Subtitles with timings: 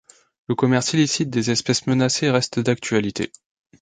[0.47, 3.31] Le commerce illicite des espèces menacées reste d'actualité.